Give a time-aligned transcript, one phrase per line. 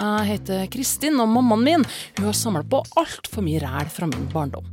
[0.00, 1.82] Jeg heter Kristin, og mammaen min
[2.16, 4.64] hun har samla på altfor mye ræl fra min barndom.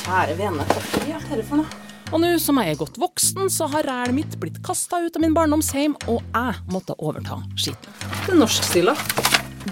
[0.00, 0.80] Kjære vene, hva
[1.10, 1.80] er dette for noe?
[2.12, 5.24] Og nå som jeg er godt voksen, så har rælet mitt blitt kasta ut av
[5.24, 7.92] min barndomsheim, og jeg måtte overta skitten.
[8.24, 8.96] Det er norskstila.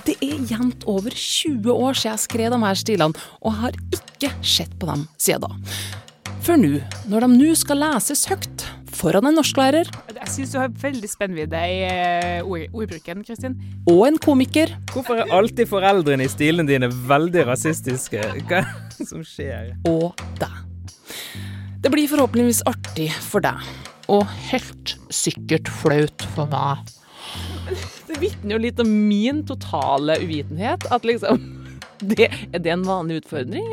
[0.04, 3.80] Det er jevnt over 20 år siden jeg skrev de her stilene, og jeg har
[3.96, 5.56] ikke sett på dem siden da.
[6.44, 6.76] For nå,
[7.08, 8.68] når de nå skal leses høyt
[9.00, 13.56] foran en norsklærer Jeg syns du har veldig spennvidde i eh, ord, ordbruken, Kristin.
[13.88, 18.20] og en komiker, Hvorfor er alltid foreldrene i stilene dine veldig rasistiske?
[18.50, 19.72] Hva er det som skjer?
[19.88, 20.58] og deg.
[21.80, 23.56] Det blir forhåpentligvis artig for deg,
[24.12, 26.84] og helt sikkert flaut for meg.
[28.10, 30.84] Det vitner jo litt om min totale uvitenhet.
[30.92, 31.40] At liksom
[32.10, 33.70] det, Er det en vanlig utfordring?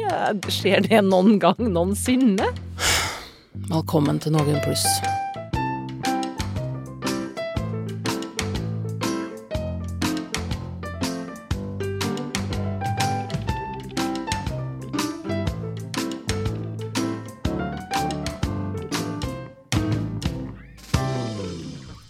[0.53, 2.47] Skjer det noen gang noensinne?
[3.65, 4.85] Velkommen til Noen pluss.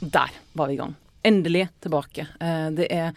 [0.02, 0.96] Der var vi i gang.
[1.24, 2.28] Endelig tilbake.
[2.40, 3.16] Eh, Det er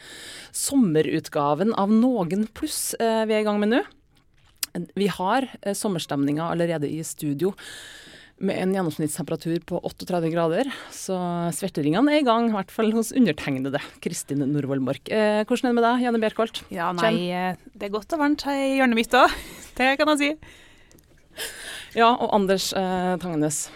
[0.53, 3.83] sommerutgaven av Noen pluss eh, vi er i gang med nå.
[4.95, 7.53] Vi har eh, sommerstemninga allerede i studio
[8.41, 10.69] med en gjennomsnittstemperatur på 38 grader.
[10.95, 11.17] Så
[11.57, 15.11] svetteringene er i gang, i hvert fall hos undertegnede Kristin Norvoll Mork.
[15.13, 16.63] Eh, hvordan er det med deg, Janne Bjerkholt?
[16.73, 19.35] Ja, nei, eh, det er godt og varmt her i hjørnet mitt òg.
[19.81, 20.31] Det kan jeg si.
[21.97, 23.67] Ja, og Anders eh, Tangenes.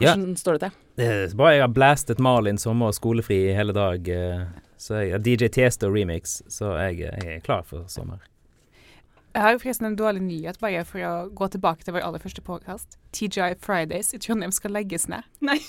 [0.00, 0.76] Hvordan står det til?
[1.00, 4.06] Det er bra jeg har blastet Malin sommer og skolefri i hele dag.
[4.08, 4.44] eh,
[4.80, 8.22] Så jeg har DJ Tiesto remix, så jeg, jeg er klar for sommer.
[9.30, 12.42] Jeg har forresten en dårlig nyhet, bare for å gå tilbake til vår aller første
[12.42, 12.98] påkast.
[13.14, 15.26] TGI Fridays i Trondheim skal legges ned.
[15.44, 15.60] Nei.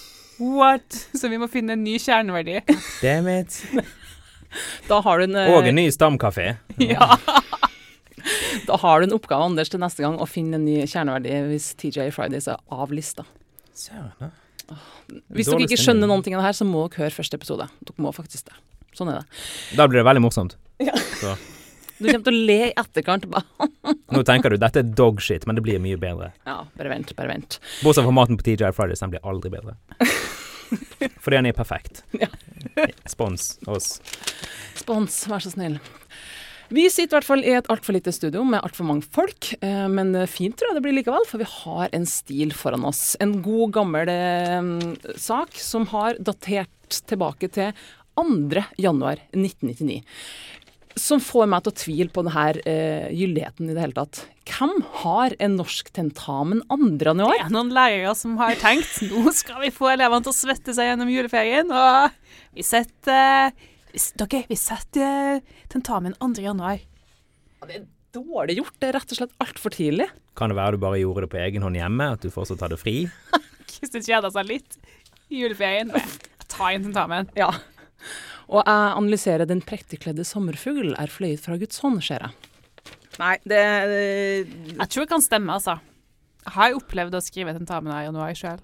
[0.42, 0.96] What?
[1.14, 2.62] Så vi må finne en ny kjerneverdi.
[3.04, 3.62] Damn it.
[4.90, 6.58] Da har du en, eh, Og en ny stamkafé.
[6.84, 7.06] ja.
[8.68, 11.70] da har du en oppgave, Anders, til neste gang å finne en ny kjerneverdi hvis
[11.80, 13.24] TGI Fridays er av lista.
[13.72, 14.34] Søren, da.
[15.32, 17.70] Hvis dere ikke skjønner noen ting av det her, så må dere høre første episode.
[17.88, 18.60] Dere må faktisk det.
[18.98, 19.42] Sånn er det.
[19.80, 20.60] Da blir det veldig morsomt.
[20.84, 21.00] Ja.
[21.22, 21.38] Så.
[22.02, 23.28] Du kommer til å le i etterkant.
[23.32, 23.70] Bare,
[24.12, 26.32] Nå tenker du dette er dogshit, men det blir mye bedre.
[26.48, 27.60] ja, bare vent, bare vent.
[27.86, 29.78] Bortsett fra maten på TGI Fridays, den blir aldri bedre.
[31.22, 32.04] Fordi den er perfekt.
[32.18, 32.30] Ja.
[33.10, 33.98] Spons oss.
[34.80, 35.78] Spons, vær så snill.
[36.72, 39.88] Vi sitter i hvert fall i et altfor lite studio med altfor mange folk, eh,
[39.92, 43.18] men fint tror jeg det blir likevel, for vi har en stil foran oss.
[43.20, 44.70] En god, gammel eh,
[45.20, 47.76] sak som har datert tilbake til
[48.16, 48.64] 2.
[48.80, 50.00] januar 1999.
[51.00, 54.24] Som får meg til å tvile på denne uh, gyldigheten i det hele tatt.
[54.52, 56.90] Hvem har en norsk tentamen 2.
[57.08, 57.38] januar?
[57.38, 60.76] Det er noen lærere som har tenkt nå skal vi få elevene til å svette
[60.76, 62.12] seg gjennom juleferien, og
[62.58, 63.54] vi setter
[63.92, 64.14] vi s-
[64.50, 65.42] vi setter eh,
[65.72, 66.34] tentamen 2.
[66.44, 66.80] januar.
[67.68, 68.76] Det er dårlig gjort.
[68.80, 70.08] Det er rett og slett altfor tidlig.
[70.36, 72.80] Kan det være du bare gjorde det på egen hånd hjemme, at du fortsatt hadde
[72.80, 73.06] fri?
[73.72, 74.78] Kristin kjeda seg litt
[75.32, 75.92] i juleferien.
[76.52, 77.30] Tar inn tentamen.
[77.40, 77.48] Ja.
[78.52, 82.50] Og jeg analyserer den prektigkledde sommerfugl er fløyet fra Guds hånd, ser jeg.
[83.22, 83.62] Nei, det,
[84.76, 85.78] Jeg tror det kan stemme, altså.
[86.42, 88.60] Jeg har opplevd å skrive tentamen i januar sjøl.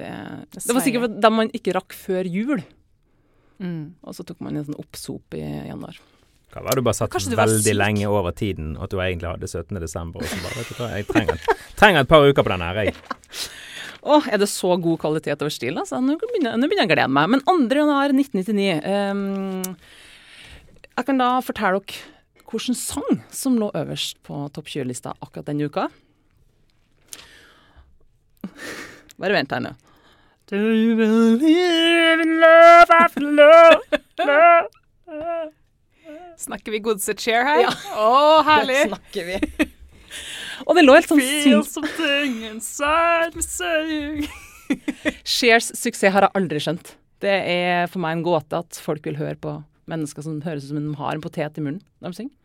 [0.00, 0.10] det,
[0.52, 2.62] det var sikkert dem man ikke rakk før jul,
[3.60, 3.92] Mm.
[4.08, 5.98] og så tok man en sånn oppsop i januar.
[6.50, 7.76] Kan være du bare satt du veldig syk?
[7.76, 9.76] lenge over tiden, og at du egentlig hadde 17.
[9.82, 10.24] desember.
[10.24, 11.42] Og så bare, vet du hva, jeg trenger,
[11.76, 12.94] trenger et par uker på den her, jeg.
[14.00, 16.00] Å, er det så god kvalitet over stil, altså?
[16.00, 17.34] Nå begynner, nå begynner jeg å glede meg.
[17.34, 17.56] Men 2.
[17.82, 19.76] januar 1999 ehm,
[20.96, 22.16] Jeg kan da fortelle dere
[22.50, 25.86] hvilken sang som lå øverst på topp 20-lista akkurat denne uka.
[29.20, 29.76] Bare vent her nå.
[30.50, 34.00] Do you believe in love after love?
[34.18, 34.66] love?
[36.40, 37.66] Snakker vi Godset Chair her?
[37.68, 37.74] Ja.
[38.00, 38.80] Å, herlig!
[38.80, 39.68] Det snakker vi.
[40.70, 41.72] Og det lå helt sånn Feel sinns...
[41.74, 44.28] something inside me saying
[45.26, 46.92] Sheers suksess har jeg aldri skjønt.
[47.20, 49.56] Det er for meg en gåte at folk vil høre på
[49.90, 52.36] mennesker som høres ut som de har en potet i munnen når de synger.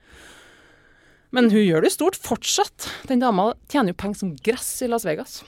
[1.36, 2.88] Men hun gjør det jo stort fortsatt.
[3.12, 5.44] Den dama tjener jo penger som gress i Las Vegas.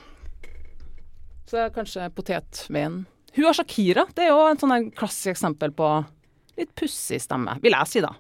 [1.48, 3.06] Så det er kanskje potetveien.
[3.38, 4.06] Hun har Shakira.
[4.14, 5.92] Det er jo et sånn klassisk eksempel på
[6.60, 8.14] litt pussig stemme, vil jeg si, da.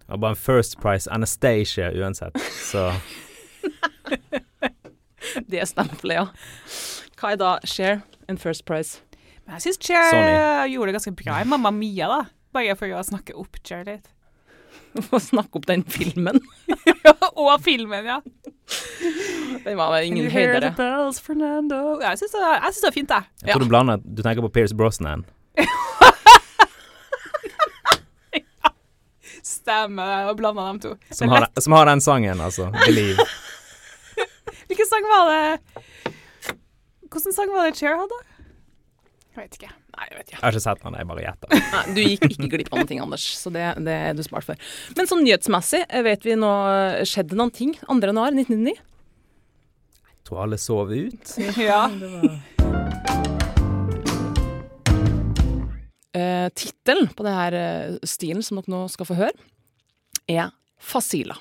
[0.00, 2.38] Det var bare en First Price Anastacia uansett,
[2.70, 2.88] så
[5.50, 6.26] Det stempelet, ja.
[7.20, 9.02] Hva er da Share and First Prize?
[9.44, 12.20] Men jeg syns Cher gjorde det ganske bra i Mamma Mia, da.
[12.54, 14.08] Bare for å snakke opp Cher litt.
[15.06, 16.40] For å snakke opp den filmen.
[17.38, 18.16] Og filmen, ja.
[19.62, 20.70] Den var vel ingen You høydere.
[20.70, 21.20] the bells,
[22.02, 23.28] Ja, Jeg syns det, det var fint, jeg.
[23.44, 25.22] jeg tror du blander Du tenker på Pierce Brosnan.
[29.46, 30.94] Stemme og blanda dem to.
[31.14, 32.70] Som har, som har den sangen, altså.
[32.84, 33.24] Believe.
[34.70, 35.84] Hvilken sang var det
[37.10, 38.20] Hvilken sang var det Cher hadde?
[39.30, 39.70] Jeg vet ikke.
[39.96, 40.36] Nei, jeg vet ikke.
[40.36, 41.54] Jeg har ikke sett den, jeg bare gjetter.
[41.74, 44.46] Nei, du gikk ikke glipp av noen ting, Anders, så det, det er du smart
[44.46, 44.70] for.
[44.98, 46.52] Men sånn nyhetsmessig, eh, vet vi nå
[47.08, 47.98] skjedde noen ting 2.
[48.10, 48.78] januar 1999?
[50.10, 51.36] Jeg tror alle sov ut.
[51.58, 51.84] Ja.
[56.10, 59.46] Uh, Tittelen på denne eh, stilen som dere nå skal få høre,
[60.26, 61.36] er Fasila.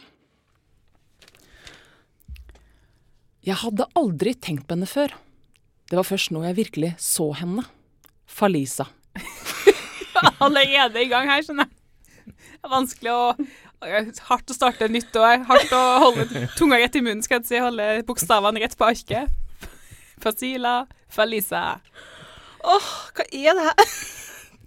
[3.45, 5.15] Jeg hadde aldri tenkt på henne før.
[5.89, 7.63] Det var først nå jeg virkelig så henne.
[8.29, 8.85] Falisa.
[10.45, 12.35] Allerede i gang her, skjønner jeg.
[12.59, 13.23] Det er vanskelig å
[13.79, 15.45] Hardt å starte nytt år.
[15.47, 16.25] Hardt å holde
[16.59, 17.61] tunga rett i munnen, skal jeg si.
[17.63, 19.31] Holde bokstavene rett på arket.
[20.19, 21.79] Fasila, Falisa.
[22.59, 24.18] Åh, hva er det her?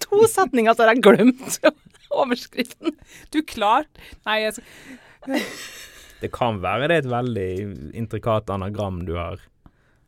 [0.07, 1.59] To setninger, så har jeg glemt
[2.23, 2.97] overskriften.
[3.33, 5.43] Du klarte Nei, jeg
[6.23, 7.51] Det kan være det er et veldig
[7.99, 9.43] intrikat anagram du har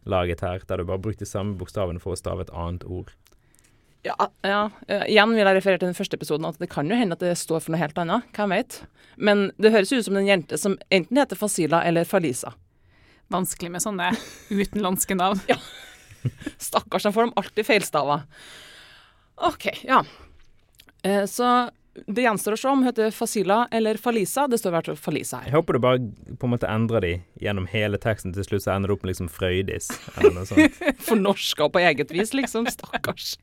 [0.05, 3.15] laget her, der du bare brukte samme bokstavene for å stave et annet ord.
[4.05, 4.67] Ja, ja.
[5.09, 7.33] igjen vil jeg referere til den første episoden, at det kan jo hende at det
[7.41, 8.27] står for noe helt annet.
[8.37, 8.83] Hvem vet?
[9.17, 12.53] Men det høres ut som en jente som enten heter Fasila eller Falisa.
[13.33, 14.11] Vanskelig med sånne
[14.53, 15.41] utenlandske navn.
[16.61, 18.21] Stakkars, de får dem alltid feilstava.
[19.37, 20.05] OK, ja.
[21.03, 21.71] Eh, så
[22.07, 24.47] det gjenstår å se om hun heter Fasila eller Falisa.
[24.51, 25.51] Det står i hvert fall Falisa her.
[25.51, 26.01] Jeg håper du bare
[26.41, 27.13] på en måte endrer de
[27.45, 28.35] gjennom hele teksten.
[28.35, 30.81] Til slutt så ender det opp med liksom Frøydis, eller noe sånt.
[31.07, 32.67] Fornorska på eget vis, liksom.
[32.71, 33.37] Stakkars.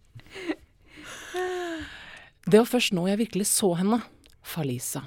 [2.52, 4.02] Det var først nå jeg virkelig så henne.
[4.44, 5.06] Falisa.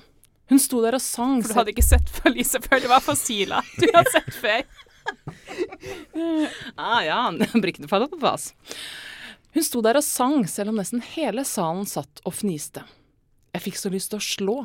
[0.53, 1.41] Hun sto der og sang.
[1.43, 2.81] For du hadde ikke sett Falisa før.
[2.85, 4.65] Det var Fasila du hadde sett før.
[6.81, 7.19] Ah, ja,
[7.61, 8.53] brikkene faller på plass.
[9.55, 12.83] Hun sto der og sang, selv om nesten hele salen satt og fniste.
[13.55, 14.57] Jeg fikk så lyst til å slå.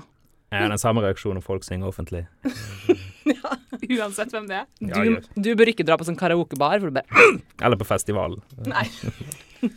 [0.49, 2.23] Jeg har den samme reaksjonen når folk synger offentlig.
[3.29, 3.51] ja,
[3.99, 4.69] Uansett hvem det er.
[4.81, 7.27] Du, du bør ikke dra på sånn karaokebar, for du bare
[7.65, 8.39] Eller på festival.
[8.65, 8.87] Nei.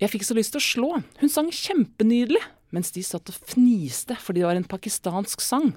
[0.00, 0.88] Jeg fikk så lyst til å slå.
[1.20, 2.40] Hun sang kjempenydelig,
[2.72, 5.74] mens de satt og fniste fordi det var en pakistansk sang.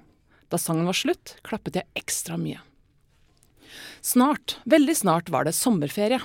[0.52, 2.62] Da sangen var slutt, klappet jeg ekstra mye.
[4.04, 6.20] Snart, veldig snart var det sommerferie.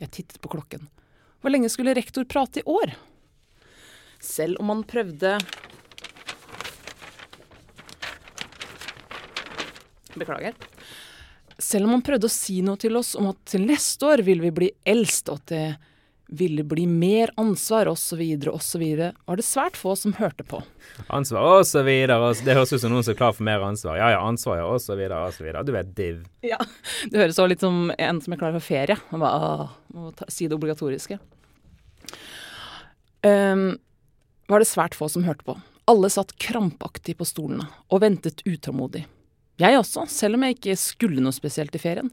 [0.00, 0.88] Jeg tittet på klokken.
[1.40, 2.92] Hvor lenge skulle rektor prate i år?
[4.20, 5.38] Selv om han prøvde
[10.20, 10.56] Beklager.
[11.60, 14.40] Selv om han prøvde å si noe til oss om at til neste år vil
[14.42, 15.64] vi bli eldst, og at det
[16.30, 18.20] ville bli mer ansvar, osv.,
[18.52, 18.84] osv.,
[19.26, 20.62] var det svært få som hørte på.
[21.10, 22.16] Ansvar og så videre.
[22.18, 23.96] og så- Det høres ut som noen som er klar for mer ansvar.
[23.96, 25.64] Ja ja, ansvar ja, så videre.
[25.64, 26.24] Du vet div.
[26.42, 26.58] Ja.
[27.10, 28.96] Det høres også litt som en som er klar for ferie.
[29.10, 31.18] Han bare, åh, må ta, si det obligatoriske.
[33.22, 33.78] Um,
[34.48, 35.60] var det svært få som hørte på.
[35.90, 39.04] Alle satt krampaktig på stolene og ventet utålmodig.
[39.58, 42.10] Jeg også, selv om jeg ikke skulle noe spesielt i ferien.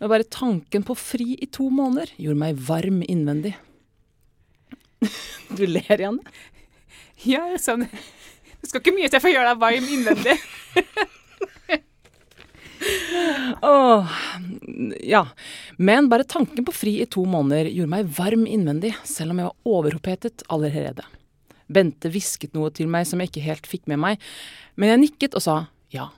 [0.00, 3.54] Men bare tanken på fri i to måneder gjorde meg varm innvendig.
[5.56, 6.20] Du ler igjen?
[7.26, 7.86] Ja, sånn.
[8.62, 10.36] Det skal ikke mye til for å gjøre deg varm innvendig.
[13.62, 14.12] Åh,
[15.06, 15.26] ja.
[15.76, 19.50] Men bare tanken på fri i to måneder gjorde meg varm innvendig, selv om jeg
[19.50, 21.06] var overopphetet allerede.
[21.72, 24.32] Bente hvisket noe til meg som jeg ikke helt fikk med meg,
[24.76, 25.56] men jeg nikket og sa
[25.94, 26.10] ja.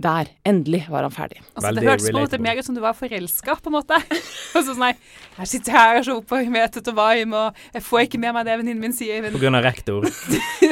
[0.00, 1.42] Der, endelig var han ferdig.
[1.52, 3.98] Altså, det hørtes på en måte mer ut som du var forelska, på en måte.
[4.54, 4.94] Og så sånn nei,
[5.36, 8.56] jeg sitter her og så oppmetet og varm, og jeg får ikke med meg det
[8.60, 9.28] venninnen min sier.
[9.32, 10.06] På grunn av rektor.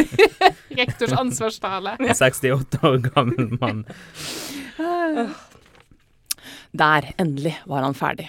[0.81, 1.95] rektors ansvarstale.
[2.01, 3.85] En 68 år gammel mann.
[6.73, 8.29] Der, endelig var han ferdig.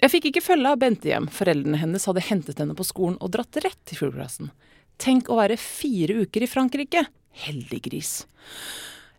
[0.00, 1.30] Jeg fikk ikke følge av Bente hjem.
[1.32, 4.52] Foreldrene hennes hadde hentet henne på skolen og dratt rett til fugleklassen.
[5.00, 7.06] Tenk å være fire uker i Frankrike.
[7.46, 8.14] Heldig gris.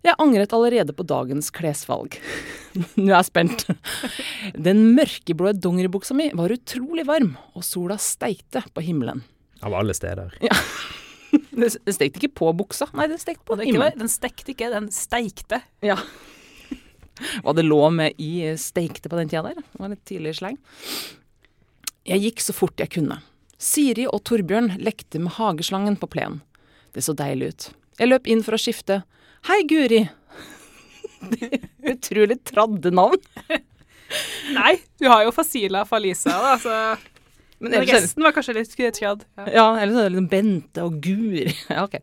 [0.02, 2.16] Jeg angret allerede på dagens klesvalg.
[2.98, 3.68] Nå er jeg spent.
[4.68, 9.22] Den mørkeblå dongeribuksa mi var utrolig varm, og sola steikte på himmelen.
[9.62, 10.34] Av alle steder.
[10.42, 10.58] Ja.
[11.52, 13.94] Den stekte ikke på buksa, nei, den stekte på himmelen.
[14.00, 15.62] den stekte ikke, den steikte.
[15.86, 15.96] Ja.
[17.46, 19.62] Hva det lå med i steikte på den tida der.
[19.62, 20.58] Det var litt tidlig sleng.
[22.08, 23.22] Jeg gikk så fort jeg kunne.
[23.62, 26.42] Siri og Torbjørn lekte med hageslangen på plenen.
[26.92, 27.68] Det så deilig ut.
[28.02, 29.04] Jeg løp inn for å skifte.
[29.48, 30.10] Hei, Guri!
[31.92, 33.18] Utrolig tradde navn.
[34.54, 36.76] Nei, du har jo Fasila Falisa, da, så
[37.62, 39.24] Men ellers resten var kanskje litt tradd.
[39.40, 39.48] Ja.
[39.50, 41.48] Ja, eller sånn er det liksom Bente og Guri.
[41.74, 41.98] Ja, ok.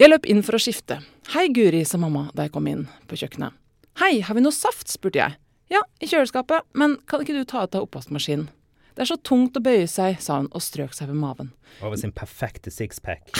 [0.00, 0.98] Jeg løp inn for å skifte.
[1.36, 3.54] Hei, Guri, sa mamma da jeg kom inn på kjøkkenet.
[4.00, 4.88] Hei, har vi noe saft?
[4.90, 5.36] spurte jeg.
[5.70, 8.48] Ja, i kjøleskapet, men kan ikke du ta ut av oppvaskmaskinen?
[8.96, 11.52] Det er så tungt å bøye seg, sa hun og strøk seg ved maven.
[11.78, 13.30] Over sin perfekte sixpack.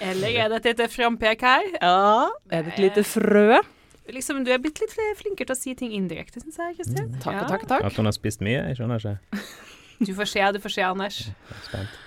[0.00, 1.66] Eller er det et lite frampek her?
[1.82, 3.58] Ja, er det et lite frø?
[4.08, 7.10] Liksom, du er blitt litt flinkere til å si ting indirekte, syns jeg, Kristin.
[7.20, 7.46] Takk Ja.
[7.50, 7.84] takk takk.
[7.84, 8.62] At hun har spist mye?
[8.70, 9.42] Jeg skjønner ikke.
[10.00, 11.18] Du får se, du får se, Anders.
[11.28, 11.98] Er spent.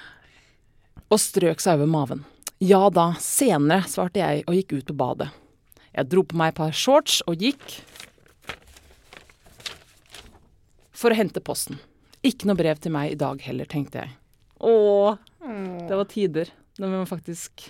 [1.12, 2.24] Og strøk seg over maven.
[2.64, 5.30] Ja da, senere, svarte jeg og gikk ut på badet.
[5.94, 7.82] Jeg dro på meg et par shorts og gikk
[10.92, 11.80] for å hente posten.
[12.24, 14.14] Ikke noe brev til meg i dag heller, tenkte jeg.
[14.62, 15.18] Åh,
[15.90, 17.70] det var tider når man faktisk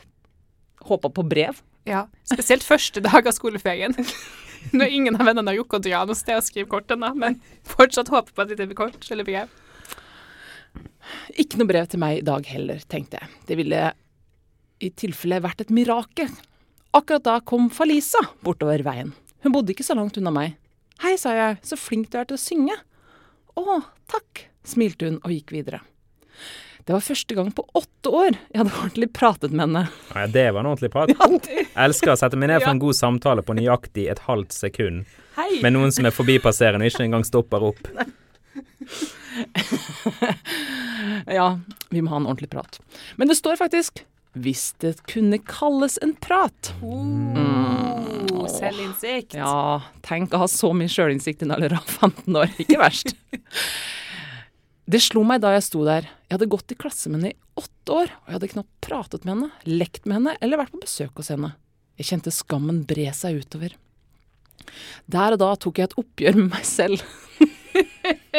[0.88, 1.60] håpa på brev.
[1.90, 3.96] Ja, spesielt første dag av skoleferien.
[4.78, 7.40] Når ingen av vennene har rukket å dra noe sted og skrive kort ennå, men
[7.66, 9.50] fortsatt håper på et lite kort eller brev.
[11.42, 13.32] Ikke noe brev til meg i dag heller, tenkte jeg.
[13.50, 13.82] Det ville
[14.82, 16.30] i tilfelle vært et mirakel.
[16.94, 19.16] Akkurat da kom Falisa bortover veien.
[19.42, 20.58] Hun bodde ikke så langt unna meg.
[21.02, 22.78] Hei, sa jeg, så flink du er til å synge.
[23.58, 25.82] Å, takk, smilte hun og gikk videre.
[26.86, 29.84] Det var første gang på åtte år jeg hadde ordentlig pratet med henne.
[30.16, 31.12] Ja, det var en ordentlig prat.
[31.52, 35.06] Jeg elsker å sette meg ned for en god samtale på nøyaktig et halvt sekund
[35.38, 35.62] Hei!
[35.64, 37.92] med noen som er forbipasserende og ikke engang stopper opp.
[41.32, 41.60] Ja,
[41.90, 42.80] vi må ha en ordentlig prat.
[43.16, 44.04] Men det står faktisk
[44.36, 46.72] 'hvis det kunne kalles en prat'.
[46.82, 49.36] Oh, selvinnsikt.
[49.36, 52.48] Ja, tenk å ha så mye sjølinnsikt i en alder av 15 år.
[52.60, 53.16] Ikke verst.
[54.92, 56.08] Det slo meg da jeg sto der.
[56.28, 59.24] Jeg hadde gått i klasse med henne i åtte år, og jeg hadde knapt pratet
[59.24, 61.54] med henne, lekt med henne eller vært på besøk hos henne.
[62.00, 63.78] Jeg kjente skammen bre seg utover.
[65.12, 67.06] Der og da tok jeg et oppgjør med meg selv.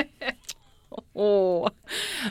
[1.23, 1.69] Åh,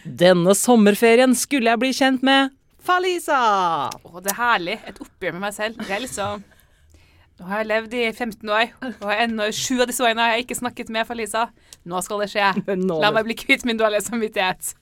[0.05, 3.41] denne sommerferien skulle jeg bli kjent med Falisa!
[3.89, 4.77] Å, det er herlig.
[4.89, 5.81] Et oppgjør med meg selv.
[5.81, 6.45] Det er liksom
[7.41, 8.67] Nå har jeg levd i 15 år,
[9.01, 11.47] og ennå i sju av disse årene har jeg ikke snakket med Falisa.
[11.89, 12.51] Nå skal det skje.
[13.01, 14.75] La meg bli kvitt min dårlige samvittighet.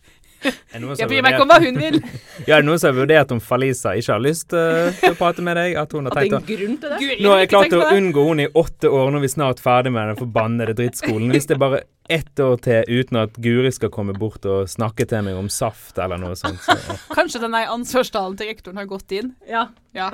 [0.43, 1.97] Jeg bryr meg ikke om hva hun vil.
[2.47, 5.17] Ja, er det noen som har vurdert om Falisa ikke har lyst eh, til å
[5.19, 5.77] prate med deg?
[5.79, 6.99] At hun har tenkt er å?
[6.99, 9.95] Nå har jeg klart å unngå henne i åtte år, når vi er snart ferdig
[9.95, 11.31] med den forbannede drittskolen.
[11.31, 15.07] Hvis det er bare ett år til uten at Guri skal komme bort og snakke
[15.07, 18.87] til meg om saft eller noe sånt, så Kanskje den der ansvarstalen til rektoren har
[18.91, 19.35] gått inn.
[19.47, 19.69] Ja.
[19.95, 20.11] Ja.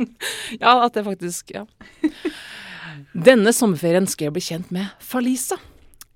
[0.62, 1.66] Ja, at det faktisk Ja.
[3.14, 5.56] Denne sommerferien skal jeg bli kjent med Falisa.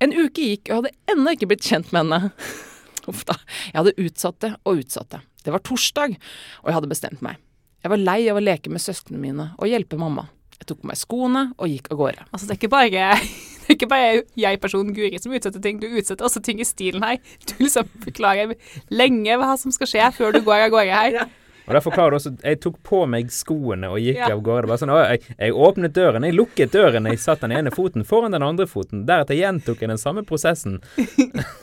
[0.02, 2.32] En uke gikk, og jeg hadde ennå ikke blitt kjent med henne.
[3.10, 3.36] Uff da.
[3.70, 5.20] Jeg hadde utsatt det og utsatt det.
[5.44, 6.16] Det var torsdag,
[6.62, 7.40] og jeg hadde bestemt meg.
[7.84, 10.26] Jeg var lei av å leke med søsknene mine og hjelpe mamma.
[10.56, 12.26] Jeg tok på meg skoene og gikk av gårde.
[12.30, 13.06] Altså, det er ikke bare,
[13.66, 14.10] er ikke bare
[14.40, 15.80] jeg, personen Guri, som utsetter ting.
[15.82, 17.18] Du utsetter også ting i stilen her.
[17.50, 18.54] Du liksom forklarer
[18.94, 21.18] lenge hva som skal skje før du går av gårde her.
[21.64, 24.26] Og der forklarer du også Jeg tok på meg skoene og gikk Ja.
[24.34, 24.66] av gårde.
[24.66, 27.70] Det var sånn, å, jeg, jeg åpnet døren, jeg lukket døren, jeg satt den ene
[27.72, 29.06] foten foran den andre foten.
[29.08, 30.80] Deretter gjentok jeg den samme prosessen.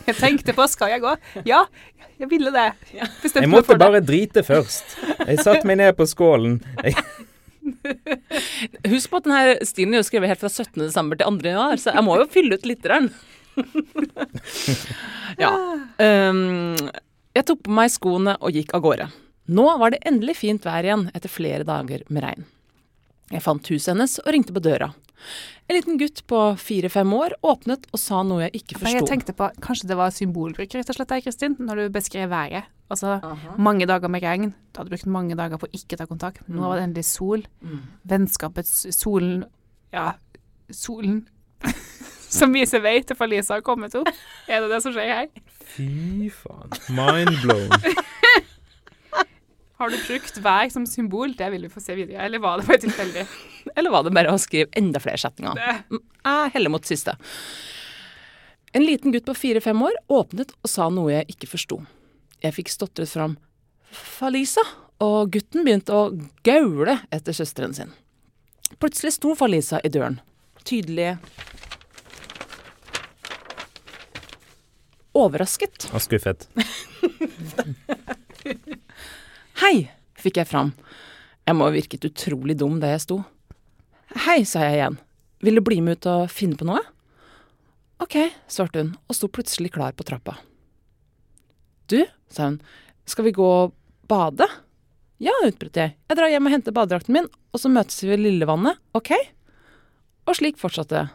[0.07, 1.11] Jeg tenkte på skal jeg gå?
[1.45, 1.59] Ja,
[2.19, 2.71] jeg ville det.
[3.21, 3.85] Bestemte Jeg meg måtte for det.
[3.85, 4.97] bare drite først.
[5.27, 6.57] Jeg satte meg ned på skålen.
[6.83, 6.95] Jeg,
[8.89, 10.81] Husk på at denne stilen er jo skrevet helt fra 17.
[10.81, 11.31] desember til 2.
[11.53, 12.81] januar, så jeg må jo fylle ut litt.
[15.43, 15.51] ja.
[16.01, 16.75] Um,
[17.37, 19.07] jeg tok på meg skoene og gikk av gårde.
[19.49, 22.45] Nå var det endelig fint vær igjen etter flere dager med regn.
[23.31, 24.91] Jeg fant huset hennes og ringte på døra.
[25.69, 28.95] En liten gutt på fire-fem år åpnet og sa noe jeg ikke forsto.
[28.97, 32.29] Jeg tenkte på, Kanskje det var symbolbruk, rett og slett, der, Kristin, når du beskrev
[32.33, 32.67] været.
[32.91, 33.19] Altså,
[33.61, 34.49] mange dager med regn.
[34.73, 36.43] Du hadde brukt mange dager på å ikke ta kontakt.
[36.51, 37.45] Nå var det endelig sol.
[38.03, 39.45] Vennskapets Solen
[39.95, 40.13] Ja,
[40.71, 41.21] solen
[42.31, 44.09] som viser vei til Falisa har kommet opp.
[44.51, 45.31] Er det det som skjer her?
[45.71, 46.73] fy faen.
[46.91, 47.69] Mind blown.
[49.81, 51.31] Har du brukt vær som symbol?
[51.33, 52.21] Det vil vi få se videre.
[52.21, 53.23] Eller var det bare tilfeldig?
[53.77, 55.57] Eller var det bare å skrive enda flere setninger?
[55.57, 57.15] Det- Jeg heller mot siste.
[58.77, 61.79] En liten gutt på fire-fem år åpnet og sa noe jeg ikke forsto.
[62.45, 63.33] Jeg fikk stotret fram
[63.91, 64.63] 'Falisa',
[65.01, 66.13] og gutten begynte å
[66.45, 67.91] gaule etter søsteren sin.
[68.79, 70.21] Plutselig sto Falisa i døren.
[70.63, 71.17] Tydelig
[75.13, 75.89] overrasket.
[75.93, 76.47] Og skuffet.
[79.61, 80.71] Hei, fikk jeg fram.
[81.45, 83.19] Jeg må ha virket utrolig dum da jeg sto.
[84.25, 84.95] Hei, sa jeg igjen.
[85.45, 86.81] Vil du bli med ut og finne på noe?
[88.01, 88.17] Ok,
[88.49, 90.39] svarte hun og sto plutselig klar på trappa.
[91.93, 91.99] Du,
[92.33, 92.57] sa hun,
[93.05, 93.75] skal vi gå og
[94.09, 94.49] bade?
[95.21, 95.93] Ja, utbrøt jeg.
[96.09, 99.13] Jeg drar hjem og henter badedrakten min, og så møtes vi ved Lillevannet, ok?
[100.25, 101.07] Og slik fortsatte det.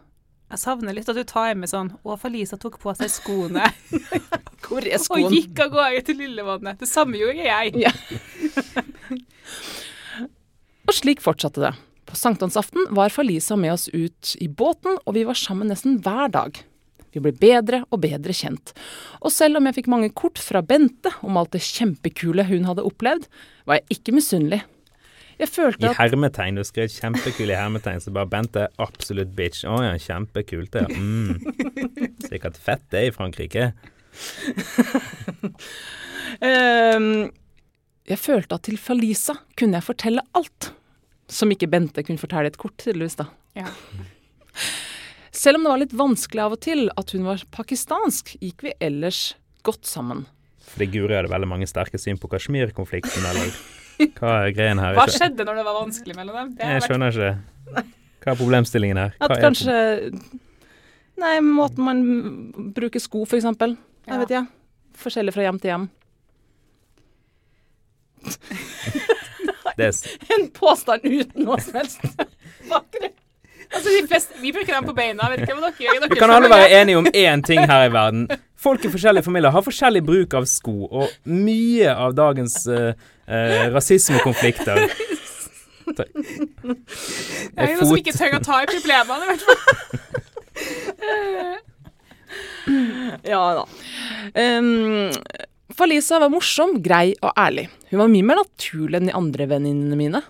[0.47, 3.65] Jeg savner litt at du tar med sånn Å, Falisa tok på seg skoene
[4.63, 6.79] Hvor er og gikk av gårde til Lillevannet.
[6.79, 7.73] Det samme gjorde jeg.
[7.83, 7.91] Ja.
[10.97, 11.75] Slik fortsatte det.
[12.07, 16.31] På sankthansaften var Falisa med oss ut i båten, og vi var sammen nesten hver
[16.33, 16.61] dag.
[17.17, 18.75] Vi ble bedre og bedre kjent.
[19.25, 22.85] Og selv om jeg fikk mange kort fra Bente om alt det kjempekule hun hadde
[22.87, 23.25] opplevd,
[23.67, 24.61] var jeg ikke misunnelig.
[25.37, 26.57] Jeg følte at I hermetegn.
[26.57, 29.65] Du skrev kjempekul i hermetegn, så bare Bente, absolutt bitch.
[29.69, 30.87] Å ja, kjempekult det.
[30.93, 32.13] Mm.
[32.29, 33.73] Sikkert fett det i Frankrike.
[36.41, 37.27] um,
[38.07, 40.71] Jeg følte at til Falisa kunne jeg fortelle alt.
[41.29, 43.27] Som ikke Bente kunne fortelle i et kort, tydeligvis, da.
[43.59, 43.67] Ja.
[45.37, 48.73] Selv om det var litt vanskelig av og til at hun var pakistansk, gikk vi
[48.81, 49.35] ellers
[49.67, 50.25] godt sammen.
[50.67, 53.53] Fordi Guri hadde veldig mange sterke syn på Kashmir-konflikten, eller
[54.19, 54.97] hva er greien her?
[54.97, 56.55] Hva skjedde når det var vanskelig mellom dem?
[56.57, 57.85] Det Jeg vært- skjønner ikke.
[58.25, 59.13] Hva er problemstillingen her?
[59.21, 59.77] Hva At kanskje
[61.17, 62.01] Nei, måten man
[62.77, 63.77] bruker sko, for eksempel.
[64.07, 64.19] Jeg Ja.
[64.21, 64.49] vet ikke.
[65.01, 65.87] Forskjellig fra hjem til hjem.
[68.27, 69.66] det er s-
[70.37, 72.03] En påstand uten noe som helst.
[72.73, 73.15] bakgrunn.
[73.75, 75.27] Altså, fleste, vi bruker dem på beina.
[75.33, 76.09] Vet ikke hva dere gjør.
[76.13, 78.29] Vi kan alle være enige om én ting her i verden.
[78.57, 82.93] Folk i forskjellige familier har forskjellig bruk av sko, og mye av dagens uh,
[83.75, 84.87] rasismekonflikter
[85.97, 86.07] Det
[87.63, 89.61] er noen som ikke tør å ta i problemene, i hvert fall.
[93.27, 93.65] Ja da.
[94.35, 95.15] Um,
[95.77, 97.67] Falisa var morsom, grei og ærlig.
[97.91, 100.23] Hun var mye mer naturlig enn de andre venninnene mine.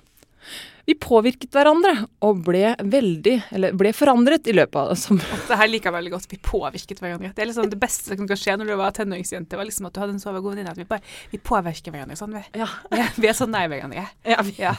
[0.87, 5.67] Vi påvirket hverandre og ble veldig, eller ble forandret i løpet av som, Det her
[5.67, 6.29] liker jeg veldig godt.
[6.31, 7.33] Vi påvirket hverandre.
[7.35, 9.59] Det er liksom det beste som kan skje når du var tenåringsjente.
[9.59, 12.19] var liksom at du hadde en så god venninne at vi bare vi påvirker hverandre
[12.21, 12.37] sånn.
[12.38, 14.07] Vi, Ja, Ja, vi er så nær hverandre.
[14.25, 14.75] ja vi Ja.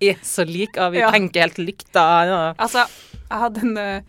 [0.00, 2.54] er så like, og vi tenker helt likt da.
[2.58, 2.86] Altså,
[3.28, 4.00] jeg hadde en eh,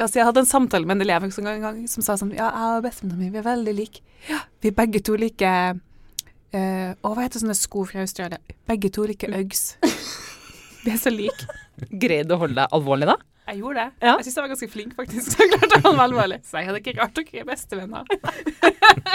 [0.00, 2.00] La oss si jeg hadde en samtale med en elev en gang, en gang som
[2.00, 4.00] sa sånn Ja, jeg og bestevenninna mi, vi er veldig like.
[4.30, 8.40] Ja, vi begge to liker uh, Å, hva heter sånne sko fra Australia?
[8.70, 9.74] Begge to liker Uggs.
[10.80, 11.44] Vi er så like.
[11.92, 13.18] Greide du å holde deg alvorlig da?
[13.50, 14.06] Jeg gjorde det.
[14.06, 14.14] Ja.
[14.14, 15.26] Jeg syns jeg var ganske flink, faktisk.
[15.34, 16.38] Så jeg klarte å holde meg alvorlig.
[16.48, 18.08] Så jeg hadde ikke rart dere er bestevenner.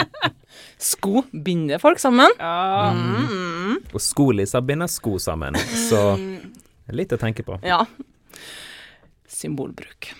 [0.92, 2.30] Sko binder folk sammen.
[2.38, 2.92] Ja.
[2.94, 3.80] Mm.
[3.90, 6.04] Og skolisser binder sko sammen, så
[6.94, 7.58] litt å tenke på.
[7.66, 7.80] Ja.
[9.26, 10.12] Symbolbruk.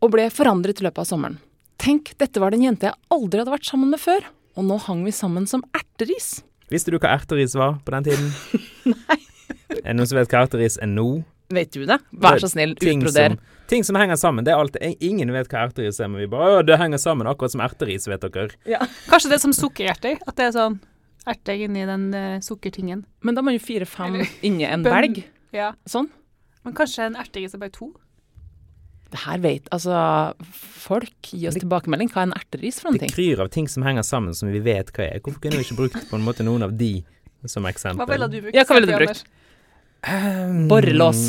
[0.00, 1.40] Og ble forandret i løpet av sommeren.
[1.80, 5.02] Tenk, dette var den jente jeg aldri hadde vært sammen med før, og nå hang
[5.06, 6.40] vi sammen som erteris.
[6.72, 8.30] Visste du hva erteris var på den tiden?
[8.94, 9.20] Nei.
[9.80, 11.06] Er det noen som vet hva erteris er nå?
[11.50, 11.96] Vet du det?
[12.22, 13.34] Vær så snill, utbroder.
[13.70, 14.46] ting som henger sammen.
[14.46, 17.28] Det er alltid, ingen vet hva erteris er, men vi bare Å, det henger sammen
[17.30, 18.54] akkurat som erteris, vet dere.
[18.70, 18.84] Ja.
[19.10, 20.20] Kanskje det er som sukkererter?
[20.30, 20.78] At det er sånn
[21.28, 23.04] erter inni den uh, sukkertingen.
[23.26, 25.24] Men da må jo fire-fem inni en belg.
[25.56, 25.72] Ja.
[25.90, 26.08] Sånn.
[26.64, 27.90] Men kanskje en erteris er bare to?
[29.10, 30.00] Det her vet altså
[30.80, 32.08] Folk, gi oss tilbakemelding.
[32.12, 34.62] Hva er en erteris for noen Det kryr av ting som henger sammen som vi
[34.64, 35.20] vet hva er.
[35.20, 37.02] Hvorfor kunne vi ikke brukt på en måte noen av de
[37.44, 38.00] som eksempel?
[38.00, 38.56] Hva ville du brukt?
[38.56, 39.22] Ja, hva ville du brukt?
[40.00, 41.20] Um, Borrelås.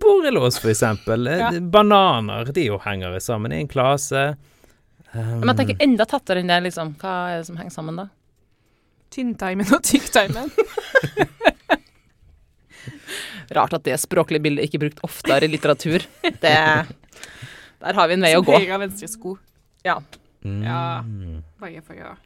[0.00, 1.30] Borrelås, for eksempel.
[1.40, 1.50] Ja.
[1.60, 4.34] Bananer, de jo henger sammen i en klase.
[5.14, 6.92] Um, Men jeg tenker enda tettere enn det, liksom.
[7.00, 8.10] Hva er det som henger sammen da?
[9.10, 10.52] Tynntimen og tykktimen.
[13.56, 16.04] Rart at det språklige bildet ikke er brukt oftere i litteratur.
[16.22, 16.58] Det
[17.80, 18.56] Der har vi en vei å gå.
[18.58, 19.36] Høyre og venstre sko.
[19.86, 19.98] Ja.
[20.44, 20.62] mm.
[20.66, 20.80] Ja.
[21.60, 22.16] Bare for å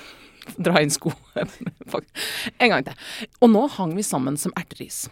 [0.64, 1.12] Dra inn sko.
[2.62, 2.96] en gang til.
[3.42, 5.04] Og nå hang vi sammen som erteris.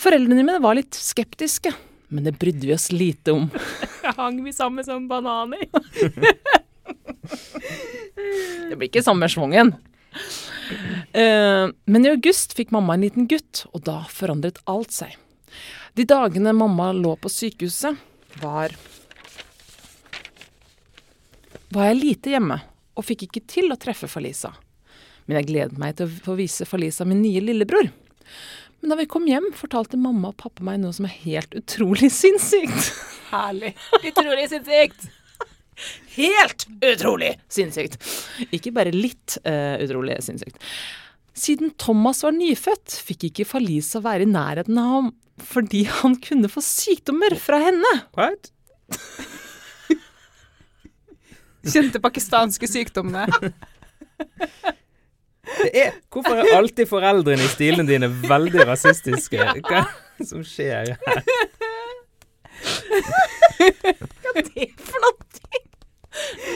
[0.00, 1.72] Foreldrene mine var litt skeptiske,
[2.12, 3.48] men det brydde vi oss lite om.
[4.18, 5.64] Hang vi sammen som bananer?
[8.68, 9.74] Det blir ikke samme schwungen.
[11.12, 15.16] Uh, men i august fikk mamma en liten gutt, og da forandret alt seg.
[15.96, 17.96] De dagene mamma lå på sykehuset,
[18.40, 18.74] var
[21.72, 22.58] var jeg lite hjemme,
[22.96, 24.50] og fikk ikke til å treffe Falisa.
[25.24, 27.88] Men jeg gledet meg til å få vise Falisa min nye lillebror.
[28.82, 32.10] Men da vi kom hjem, fortalte mamma og pappa meg noe som er helt utrolig
[32.22, 32.92] sinnssykt.
[33.30, 33.72] Herlig.
[34.02, 35.06] Utrolig sinnssykt.
[36.16, 37.96] Helt utrolig sinnssykt.
[38.52, 40.60] Ikke bare litt uh, utrolig sinnssykt.
[41.32, 46.48] Siden Thomas var nyfødt, fikk ikke Falisa være i nærheten av ham fordi han kunne
[46.52, 47.92] få sykdommer fra henne.
[48.14, 48.52] What?
[51.72, 53.26] Kjente pakistanske sykdommene.
[55.42, 59.40] Det er, hvorfor er alltid foreldrene i stilene dine veldig rasistiske?
[59.66, 59.90] Hva er
[60.20, 60.96] det som skjer her?
[64.22, 65.16] Hva er det for noe?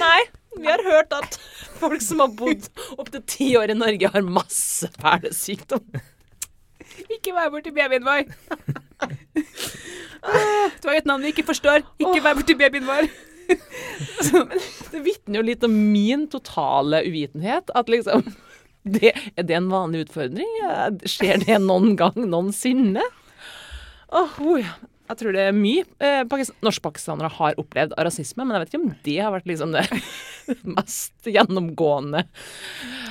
[0.01, 0.21] Nei,
[0.57, 1.39] vi har hørt at
[1.81, 6.05] folk som har bodd opptil ti år i Norge, har masse fæle sykdommer.
[7.13, 8.25] Ikke vær borti babyen vår.
[10.81, 11.85] Du har et navn vi ikke forstår.
[12.01, 13.09] Ikke vær borti babyen vår.
[14.91, 17.71] Det vitner jo litt om min totale uvitenhet.
[17.79, 18.25] At liksom
[18.87, 20.51] det, Er det en vanlig utfordring?
[21.07, 23.05] Skjer det noen gang noensinne?
[24.15, 24.63] Åh, oi.
[25.07, 28.73] Jeg tror det er mye eh, pakis norskpakistanere har opplevd av rasisme, men jeg vet
[28.73, 29.85] ikke om det har vært liksom det
[30.77, 32.25] mest gjennomgående.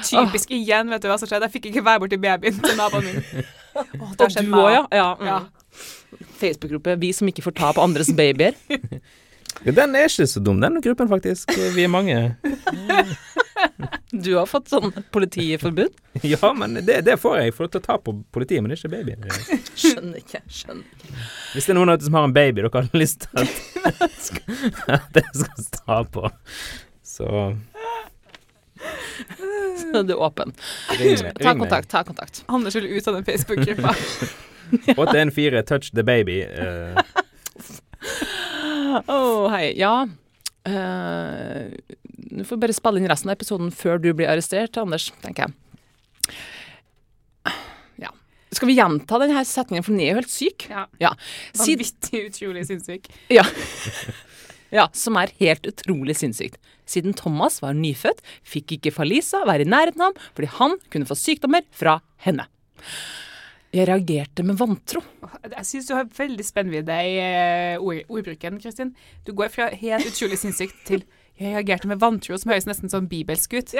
[0.03, 1.47] Typisk igjen, vet du hva som skjedde?
[1.47, 3.21] Jeg fikk ikke være borti babyen til naboen min.
[3.75, 4.81] Oh, det har skjedd du meg òg, ja?
[4.85, 4.95] også.
[4.95, 5.07] ja.
[5.19, 5.27] Mm.
[5.27, 6.29] Ja.
[6.39, 8.55] Facebook-gruppe 'Vi som ikke får ta på andres babyer'.
[9.63, 11.51] Ja, Den er ikke så dum, den gruppen, faktisk.
[11.75, 12.35] Vi er mange.
[14.25, 15.93] Du har fått sånn politiforbud?
[16.23, 17.53] Ja, men det, det får jeg.
[17.53, 19.25] For får lov til å ta på politiet, men det er ikke babyen.
[19.83, 20.41] Skjønner ikke.
[20.47, 21.13] skjønner ikke.
[21.53, 23.55] Hvis det er noen av dere som har en baby dere har lyst til at,
[24.95, 26.29] at jeg skal ta på,
[27.05, 27.29] så
[29.79, 30.51] Så du er åpen.
[30.99, 31.37] ring meg.
[31.41, 31.89] Ta kontakt.
[31.91, 32.43] ta kontakt.
[32.51, 33.95] Anders vil ut av den Facebook-gruppa.
[34.97, 36.41] 814 touch the baby.
[36.43, 36.99] Uh.
[39.07, 39.19] Å,
[39.53, 39.73] hei.
[39.79, 40.07] Ja.
[40.65, 41.71] eh,
[42.15, 46.35] Du får bare spille inn resten av episoden før du blir arrestert, Anders, tenker jeg.
[48.01, 48.11] Ja.
[48.55, 50.67] Skal vi gjenta denne setningen, for den er jo helt syk?
[50.71, 50.85] Ja.
[51.01, 51.11] Ja.
[51.59, 53.11] Vanvittig utrolig sinnssyk.
[53.37, 53.43] ja.
[54.73, 56.57] ja, som er helt utrolig sinnssykt.
[56.85, 61.09] Siden Thomas var nyfødt, fikk ikke Falisa være i nærheten av ham fordi han kunne
[61.09, 62.45] få sykdommer fra henne.
[63.75, 65.01] Jeg reagerte med vantro.
[65.43, 68.93] Jeg syns du har veldig spennvidde i eh, ord, ordbruken, Kristin.
[69.27, 71.03] Du går fra helt utrolig sinnssykt til
[71.39, 73.75] jeg reagerte med vantro, som høres nesten sånn bibelsk ut.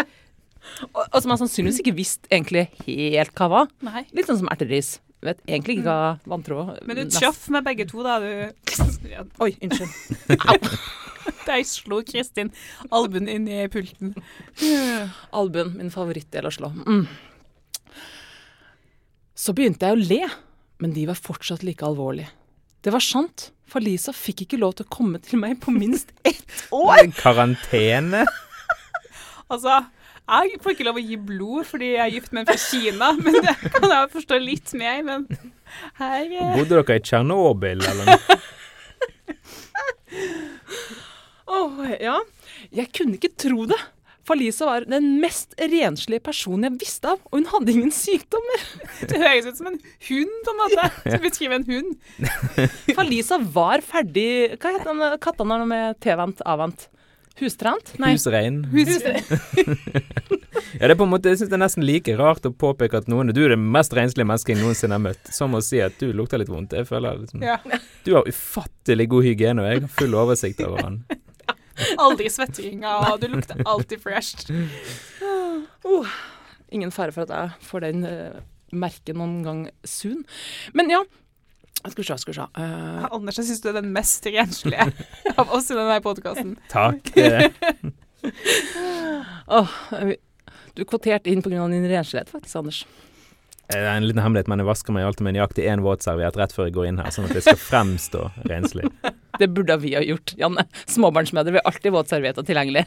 [0.90, 3.74] Og, og som han sannsynligvis ikke visste egentlig helt hva var.
[3.86, 4.06] Nei.
[4.18, 4.98] Litt sånn som erteris.
[5.26, 8.20] Vet egentlig ikke hva vantro Men du traff med begge to, da.
[8.22, 8.30] Du
[9.14, 10.30] ja, Oi, unnskyld.
[10.52, 10.60] Au.
[11.46, 12.52] Der slo Kristin
[12.94, 14.14] albuen inn i pulten.
[15.34, 16.70] Albuen, min favorittdel å slå.
[16.86, 17.06] Mm.
[19.36, 20.22] Så begynte jeg å le,
[20.82, 22.30] men de var fortsatt like alvorlige.
[22.86, 26.14] Det var sant, for Lisa fikk ikke lov til å komme til meg på minst
[26.30, 27.06] ett år.
[27.20, 28.26] Karantene.
[29.46, 29.76] Altså,
[30.26, 33.12] jeg får ikke lov å gi blod fordi jeg er gift med en fra Kina,
[33.14, 35.04] men det kan jeg forstå litt mer.
[35.06, 35.28] Men
[36.00, 38.40] her eh, Bodde dere i Tsjernobyl, eller noe?
[41.60, 42.16] Åh, ja.
[42.74, 43.78] Jeg kunne ikke tro det.
[44.26, 48.64] For Lisa var den mest renslige personen jeg visste av, og hun hadde ingen sykdommer.
[49.12, 50.88] det høres ut som en hund, på en måte.
[51.06, 51.94] Som beskriver en hund.
[52.98, 56.90] Falisa var ferdig Hva heter den katta er tilvendt, avvendt?
[57.36, 57.92] Hustrent?
[58.00, 58.14] Nei.
[58.16, 58.62] Husrein.
[58.72, 59.26] Husrein.
[60.80, 63.02] Ja, det er på en måte, jeg synes det er nesten like rart å påpeke
[63.02, 65.82] at noen Du er det mest renslige mennesket jeg noensinne har møtt, som å si
[65.84, 66.78] at du lukter litt vondt.
[66.80, 67.60] Jeg føler liksom Ja.
[68.08, 70.96] Du har ufattelig god hygiene, og jeg har full oversikt over
[72.02, 74.50] Aldri svetteringer, og du lukter alltid fresh.
[75.86, 76.10] Oh,
[76.74, 78.42] ingen fare for at jeg får den uh,
[78.76, 80.26] merket noen gang soon.
[80.76, 81.00] Men ja,
[81.86, 82.48] skal vi se, skal vi se.
[82.62, 84.88] Eh, Anders, jeg syns du er den mest renslige
[85.40, 86.56] av oss i denne podkasten.
[86.72, 87.12] Takk.
[89.60, 89.76] oh,
[90.76, 91.68] du kvoterte inn pga.
[91.72, 92.86] din renslighet, faktisk, Anders.
[93.66, 96.54] Det er en liten hemmelighet, men jeg vasker meg alltid med nøyaktig én våtserviett rett
[96.54, 98.90] før jeg går inn her, sånn at jeg skal fremstå renslig.
[99.40, 100.68] Det burde vi ha gjort, Janne.
[100.92, 102.86] Småbarnsmødre vil alltid våtservietter tilgjengelig.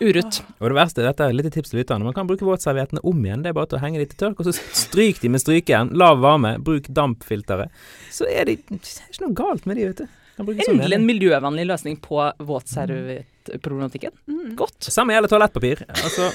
[0.00, 0.38] Urut.
[0.60, 3.42] Og det verste, dette er et tips til lytterne, man kan bruke våtserviettene om igjen.
[3.44, 5.92] Det er bare til å henge de til tørk, og så stryk de med strykejern.
[6.00, 7.68] Lav varme, bruk dampfilteret.
[8.08, 10.16] Så er det, det er ikke noe galt med de, vet du.
[10.40, 14.14] Endelig en miljøvennlig løsning på våtserviettproblematikken.
[14.56, 14.88] Godt.
[14.88, 15.82] Samme gjelder toalettpapir.
[15.90, 16.30] Altså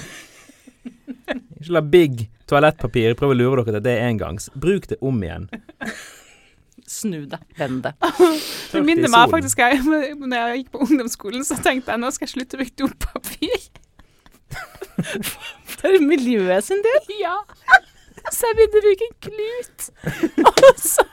[1.58, 4.52] Ikke la big toalettpapir prøve å lure dere til at det er engangs.
[4.54, 5.50] Bruk det om igjen.
[6.88, 7.42] Snu deg.
[7.58, 7.94] Vend det.
[8.76, 9.80] Det minner meg faktisk jeg,
[10.22, 13.60] når jeg gikk på ungdomsskolen, så tenkte jeg nå skal jeg slutte å bruke dopapir.
[15.76, 17.02] For miljøet sin del.
[17.20, 17.36] Ja.
[18.32, 19.90] Så jeg begynte å bruke klut.
[20.46, 21.06] Og så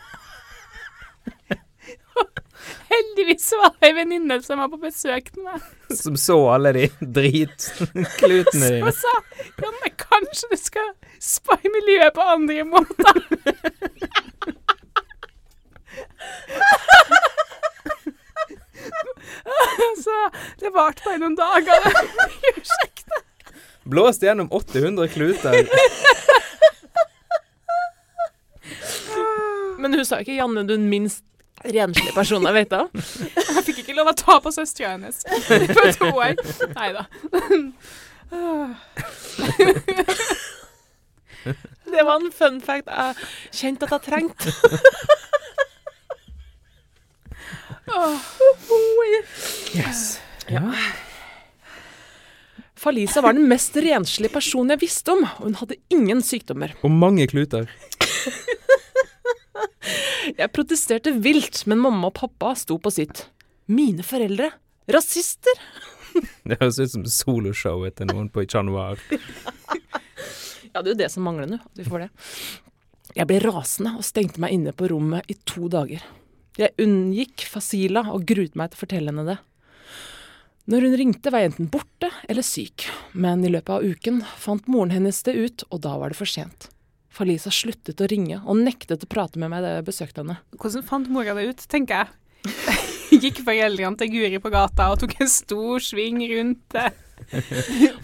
[2.93, 5.63] Heldigvis var det ei venninne som var på besøk til meg,
[5.97, 8.93] Som så alle de dritklutene som dine.
[8.95, 9.15] sa
[9.65, 13.23] ja, men kanskje du skal spy miljøet på andre måter.
[20.03, 20.17] Så
[20.61, 21.81] det varte bare noen dager.
[22.53, 23.13] Unnskyld.
[23.85, 25.69] Blåst gjennom 800 kluter.
[29.79, 31.25] Men hun sa ikke 'Janne, du er den minst
[31.65, 32.89] renslige personen jeg vet om'.
[33.57, 35.33] Jeg fikk ikke lov å ta på søstera hennes på
[35.99, 36.35] to år.
[36.75, 37.03] Nei da.
[41.93, 43.15] Det var en fun fact jeg
[43.53, 44.53] kjente at jeg trengte.
[49.77, 50.21] Yes.
[50.51, 50.63] Ja.
[52.83, 56.75] Falisa var den mest renslige personen jeg visste om, og hun hadde ingen sykdommer.
[56.83, 57.71] Og mange kluter.
[60.39, 63.27] Jeg protesterte vilt, men mamma og pappa sto på sitt.
[63.71, 64.53] Mine foreldre?
[64.91, 65.59] Rasister?
[66.47, 69.01] Det høres ut som soloshowet til noen på Chat Noir.
[70.73, 72.11] Ja, det er jo det som mangler nå, at vi får det.
[73.17, 76.05] Jeg ble rasende og stengte meg inne på rommet i to dager.
[76.61, 79.39] Jeg unngikk Fasila og gruet meg til å fortelle henne det.
[80.71, 82.85] Når hun ringte, var jeg enten borte eller syk,
[83.19, 86.31] men i løpet av uken fant moren hennes det ut, og da var det for
[86.31, 86.69] sent.
[87.13, 90.39] Falisa sluttet å ringe og nektet å prate med meg da jeg besøkte henne.
[90.57, 92.13] Hvordan fant mora det ut, tenker jeg.
[93.23, 96.93] Gikk foreldrene til Guri på gata og tok en stor sving rundt det.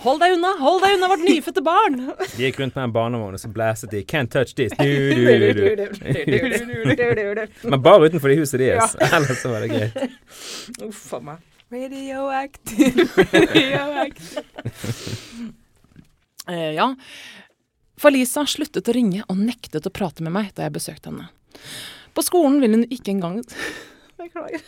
[0.04, 1.98] Hold deg unna, hold deg unna vårt nyfødte barn!
[2.36, 4.72] De gikk rundt med en barnevogn og så blæset de 'Can't touch this'.
[4.78, 5.20] Du, du,
[5.52, 5.62] du,
[7.36, 7.68] du.
[7.68, 8.96] Men bare utenfor de huset deres.
[9.12, 9.92] Ellers så var det greit.
[10.88, 11.44] Uff a meg.
[11.68, 14.44] Radioactive, radioactive.
[16.48, 16.94] Eh, ja.
[18.00, 21.28] Falisa sluttet å ringe og nektet å prate med meg da jeg besøkte henne.
[22.16, 23.42] På skolen ville hun ikke engang
[24.18, 24.64] Beklager.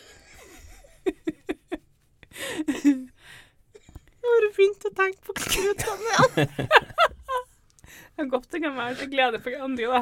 [4.41, 6.69] Bare begynte å tenke på knutene igjen.
[8.21, 10.01] Det er godt det kan være til glede for andre, da.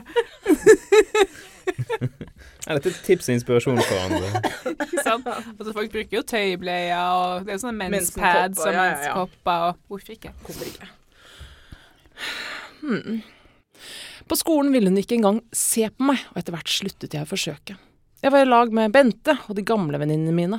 [2.65, 4.41] Ja, dette er tips og inspirasjon for andre.
[4.73, 5.29] Ikke sant?
[5.59, 8.97] Altså, folk bruker jo tøybleier, og det er jo sånne menspads og ja, ja, ja.
[8.97, 10.33] menskopper, og hvorfor ikke?
[10.43, 10.91] Hvorfor ikke?
[12.81, 13.21] Hmm.
[14.27, 17.31] På skolen ville hun ikke engang se på meg, og etter hvert sluttet jeg å
[17.31, 17.79] forsøke.
[18.25, 20.59] Jeg var i lag med Bente og de gamle venninnene mine,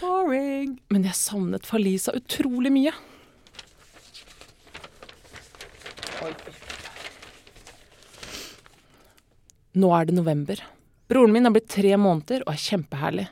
[0.00, 0.78] Boring.
[0.92, 2.92] men jeg savnet Falisa utrolig mye.
[9.76, 10.60] Nå er det november.
[11.10, 13.26] Broren min er blitt tre måneder og er kjempeherlig.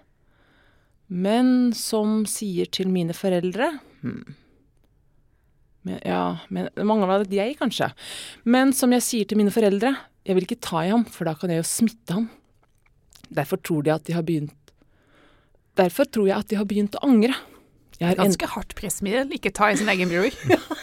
[1.08, 3.68] Men som sier til mine foreldre
[4.00, 4.34] hmm.
[5.84, 7.90] men, Ja, men det mangler vel et jeg, kanskje.
[8.44, 9.92] Men som jeg sier til mine foreldre,
[10.24, 12.28] jeg vil ikke ta i ham, for da kan jeg jo smitte ham.
[13.34, 14.63] Derfor tror de at de har begynt
[15.78, 17.34] Derfor tror jeg at de har begynt å angre.
[17.98, 19.32] Jeg har en, Ganske hardt pressmiddel.
[19.36, 20.34] Ikke ta i sin egen bror.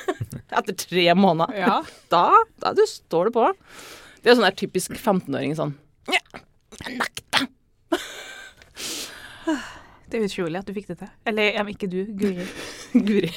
[0.57, 1.57] etter tre måneder.
[1.59, 1.79] Ja.
[2.11, 2.27] Da,
[2.59, 3.47] da du står det på.
[4.21, 5.71] Det er sånn der typisk 15-åring sånn
[6.11, 6.19] Ja,
[6.83, 7.47] jeg nekter.
[10.11, 11.11] Det er utrolig at du fikk det til.
[11.31, 12.45] Eller om ikke du, Guri.
[13.07, 13.31] Guri.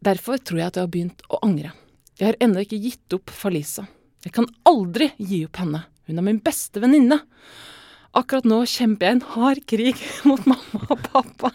[0.00, 1.74] Derfor tror jeg at jeg har begynt å angre.
[2.16, 3.84] Jeg har ennå ikke gitt opp Falisa.
[4.24, 5.82] Jeg kan aldri gi opp henne.
[6.08, 7.20] Hun er min beste venninne.
[8.14, 11.50] Akkurat nå kjemper jeg en hard krig mot mamma og pappa.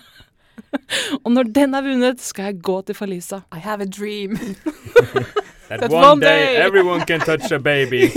[1.23, 3.41] Og når den er vunnet, skal jeg gå til Falisa.
[3.55, 4.35] I have a dream.
[5.67, 8.07] That That one one day day- everyone can touch a baby.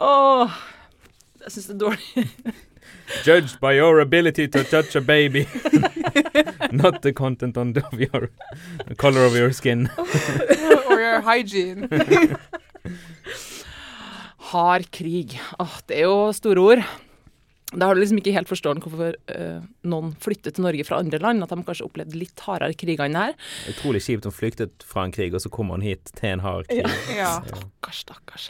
[0.00, 0.50] oh,
[1.44, 2.28] jeg syns det er dårlig.
[3.26, 5.46] Judged by your ability to touch a baby.
[6.72, 8.30] Not the content on the, of your
[8.88, 9.88] the color of your skin.
[10.90, 11.88] Or your hygiene.
[14.54, 15.34] Hard krig.
[15.58, 16.82] Åh, det er jo store ord.
[17.74, 21.18] Da har du liksom ikke helt forstått hvorfor uh, noen flyttet til Norge fra andre
[21.18, 21.42] land.
[21.42, 23.34] At de kanskje opplevde litt hardere kriger enn det her.
[23.72, 24.28] Utrolig kjipt.
[24.28, 26.86] Hun flyktet fra en krig, og så kommer hun hit til en hard krig.
[27.18, 27.40] Ja.
[27.50, 28.46] Stakkars, stakkars.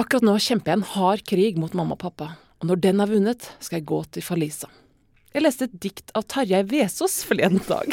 [0.00, 2.32] Akkurat nå kjemper jeg en hard krig mot mamma og pappa.
[2.60, 4.68] Og når den er vunnet, skal jeg gå til Falisa.
[5.32, 7.88] Jeg leste et dikt av Tarjei Vesaas forleden dag.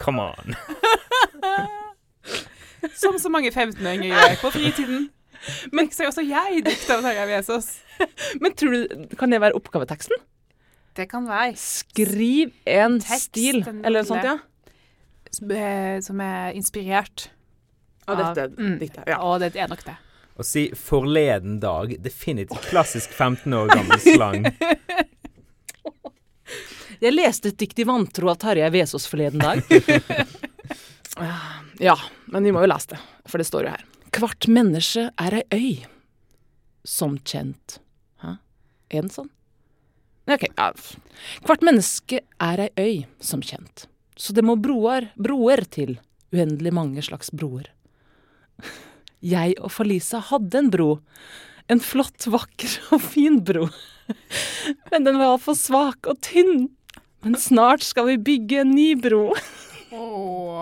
[0.00, 0.56] Come on.
[2.98, 5.08] Som så mange 15-åringer gjør på fritiden.
[5.72, 7.68] Men så også jeg dikt av Tarjei Vesaas.
[8.42, 10.16] Men tror du, kan det være oppgaveteksten?
[10.94, 11.54] Det kan være.
[11.58, 14.36] Skriv en Tekst, stil, eller noe sånt, ja.
[15.34, 17.28] Som er- Som er inspirert
[18.06, 19.04] Av dette mm, diktet.
[19.08, 19.18] Ja.
[19.24, 19.96] Og det er nok det.
[20.34, 24.44] Å si 'forleden dag' definitivt klassisk 15 år gammel slang.
[27.04, 29.62] Jeg leste et dikt i vantro av Tarjei Vesaas forleden dag.
[31.78, 31.94] ja,
[32.26, 33.00] men vi må jo lese det,
[33.30, 33.84] for det står jo her.
[34.14, 35.86] Hvert menneske er ei øy,
[36.86, 37.78] som kjent.
[38.22, 38.36] Hæ?
[38.90, 39.30] Er den sånn?
[40.30, 40.70] Ok, ja.
[41.44, 43.86] Hvert menneske er ei øy, som kjent.
[44.16, 45.96] Så det må broer, broer til,
[46.34, 47.70] uendelig mange slags broer.
[49.24, 50.88] Jeg og Falisa hadde en bro.
[51.72, 53.68] En flott, vakker og fin bro.
[54.92, 56.68] Men den var for svak og tynn.
[57.24, 59.30] Men snart skal vi bygge en ny bro.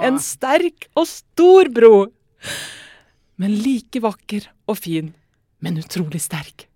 [0.07, 1.95] En sterk og stor bro.
[3.41, 5.13] Men like vakker og fin,
[5.63, 6.67] men utrolig sterk.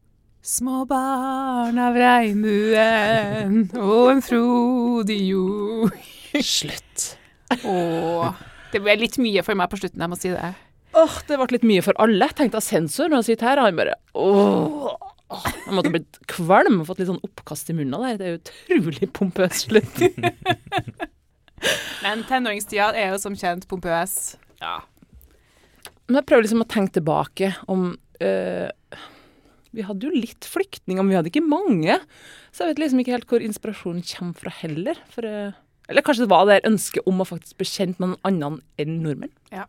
[0.47, 5.97] Små barn av regnbuen og en frodig jord.
[6.37, 7.07] Slutt.
[7.67, 8.37] Åh,
[8.73, 10.53] det ble litt mye for meg på slutten, jeg må si det.
[10.97, 12.31] Åh, det ble litt mye for alle.
[12.37, 13.63] Tenkte jeg sensor når han sitter her.
[13.67, 14.95] Han bare åh.
[15.27, 18.21] Jeg måtte blitt kvalm og fått litt sånn oppkast i munnen der.
[18.21, 19.99] Det er utrolig pompøs slutt.
[22.05, 24.37] Men tenåringstida er jo som kjent pompøs.
[24.61, 24.79] Ja.
[26.07, 27.89] Men jeg prøver liksom å tenke tilbake om
[28.23, 28.99] øh,
[29.75, 31.99] Vi hadde jo litt flyktninger, men vi hadde ikke mange.
[32.55, 35.01] Så jeg vet liksom ikke helt hvor inspirasjonen kommer fra heller.
[35.13, 35.53] For, øh,
[35.91, 38.99] eller kanskje det var det ønsket om å faktisk bli kjent med noen annen enn
[39.05, 39.35] nordmenn.
[39.55, 39.67] Ja.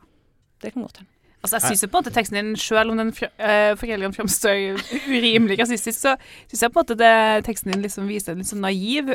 [0.64, 1.17] Det kan godt hende.
[1.46, 4.80] Altså, jeg syns på en måte teksten din, selv om den uh, foreldrene framstår
[5.16, 6.16] urimelig rasistisk, så
[6.50, 7.14] syns jeg på en måte det,
[7.48, 9.14] teksten din liksom viser en litt sånn naiv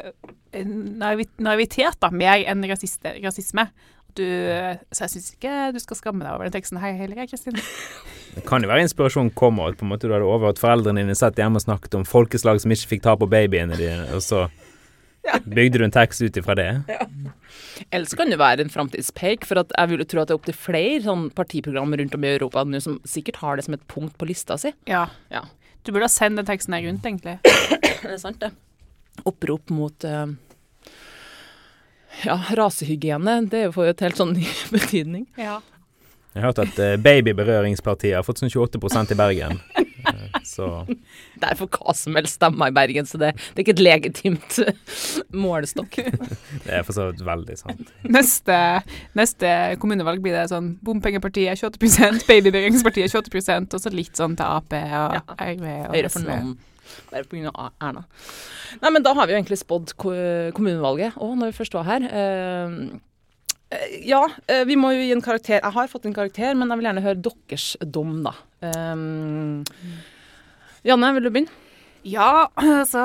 [0.52, 3.66] naiv, naivitet, da, mer enn rasist, rasisme.
[4.12, 4.24] Du,
[4.92, 7.56] så jeg syns ikke du skal skamme deg over den teksten her heller, Kristin.
[8.34, 11.36] Det kan jo være inspirasjonen kommer, på en måte du hadde overhørt foreldrene dine satt
[11.40, 14.46] hjemme og snakket om folkeslag som ikke fikk ta på babyene dine, og så
[15.44, 16.68] bygde du en tekst ut ifra det.
[16.90, 17.06] Ja.
[17.90, 20.58] Ellers kan det være en framtidspeik, for jeg vil jo tro at det er opptil
[20.58, 24.16] flere sånn partiprogram rundt om i Europa nå som sikkert har det som et punkt
[24.18, 24.74] på lista si.
[24.90, 25.06] Ja.
[25.32, 25.44] ja.
[25.82, 27.38] Du burde ha sendt den teksten her rundt, egentlig.
[28.02, 28.52] det er sant, det.
[29.28, 30.26] Opprop mot uh,
[32.26, 33.42] ja, rasehygiene.
[33.50, 35.26] Det får jo et helt sånn ny betydning.
[35.40, 35.60] Ja.
[36.32, 39.58] Jeg har hørt at uh, Babyberøringspartiet har fått sånn 28% i Bergen.
[40.06, 40.68] Uh, så
[41.40, 43.84] Det er for hva som helst stemmer i Bergen, så det, det er ikke et
[43.84, 44.58] legitimt
[45.44, 46.00] målestokk.
[46.66, 47.94] det er for så vidt veldig sant.
[48.06, 48.58] Neste,
[49.18, 54.76] neste, kommunevalg blir det sånn bompengepartiet 28 Babybyggingspartiet 28 og så litt sånn til Ap
[54.76, 55.22] og ja.
[55.36, 56.52] RV og Høyre for noen.
[57.12, 57.52] Bare pga.
[57.80, 58.02] Erna.
[58.82, 62.06] Nei, men da har vi jo egentlig spådd kommunevalget òg, når vi først var her.
[62.08, 63.00] Uh,
[64.06, 65.58] ja, eh, vi må jo gi en karakter.
[65.60, 68.36] Jeg har fått en karakter, men jeg vil gjerne høre deres dom, da.
[68.62, 69.64] Um,
[70.86, 71.60] Janne, vil du begynne?
[72.02, 73.02] Ja, altså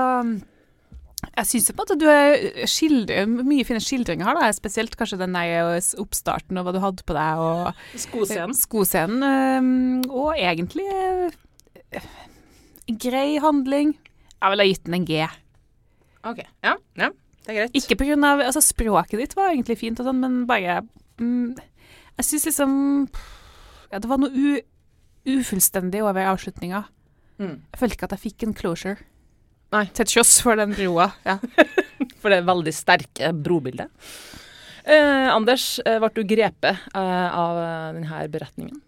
[1.37, 4.49] jeg syns på en måte du skildrer mye fine skildringer her, da.
[4.55, 7.41] Spesielt kanskje den der oppstarten og hva du hadde på deg.
[7.41, 8.57] Og skoscenen.
[8.57, 10.05] Skoscenen.
[10.09, 10.87] Og egentlig
[12.87, 13.95] grei handling.
[14.37, 15.23] Jeg ville ha gitt den en G.
[16.27, 16.43] OK.
[16.65, 17.11] Ja, ja.
[17.47, 17.75] Det er greit.
[17.79, 20.81] Ikke på grunn av Altså, språket ditt var egentlig fint og sånn, men bare
[21.21, 21.55] mm,
[22.19, 22.71] Jeg syns liksom
[23.93, 24.57] Ja, det var noe u,
[25.27, 26.81] ufullstendig over avslutninga.
[27.39, 27.53] Mm.
[27.71, 28.97] Jeg følte ikke at jeg fikk en closure.
[29.75, 29.85] Nei.
[29.95, 31.09] Til tross for den broa.
[31.27, 31.37] Ja.
[32.21, 33.87] for det veldig sterke brobildet.
[34.83, 37.59] Eh, Anders, eh, ble du grepet eh, av
[37.95, 38.79] denne beretningen?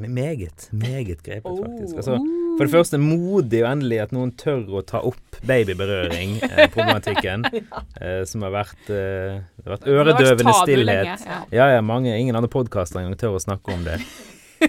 [0.00, 1.96] Meget, meget grepet, faktisk.
[2.00, 2.16] Altså,
[2.56, 7.46] for det første modig og endelig at noen tør å ta opp babyberøring-problematikken.
[7.48, 7.62] Eh,
[8.02, 11.06] eh, som har vært, eh, vært øredøvende stillhet.
[11.08, 11.38] Lenge, ja.
[11.56, 13.96] ja, ja, mange, ingen andre podkaster engang tør å snakke om det.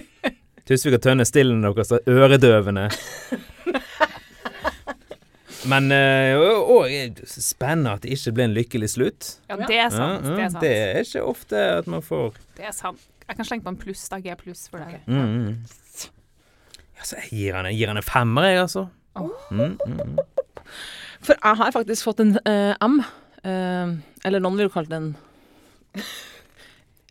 [0.68, 2.86] Tusvik og Tønne, stillen deres er øredøvende.
[5.64, 9.22] Men òg uh, spennende at det ikke ble en lykkelig slutt.
[9.48, 10.26] Ja, det er sant.
[10.28, 10.62] Ja, det, er sant.
[10.64, 13.00] det er ikke ofte at man får Det er sant.
[13.24, 14.18] Jeg kan slenge på en pluss, da.
[14.20, 15.00] G pluss for det.
[15.08, 15.54] Mm, mm.
[17.04, 18.86] Altså, jeg gir han, jeg gir han en femmer, jeg, altså.
[19.20, 19.28] Oh.
[19.52, 20.14] Mm, mm,
[21.24, 23.02] for jeg har faktisk fått en uh, M.
[23.44, 23.92] Uh,
[24.24, 25.10] eller noen vil kalle det en